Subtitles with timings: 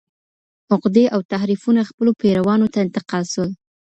[0.73, 3.49] عقدې او تحریفونه خپلو پیروانو ته انتقال سول.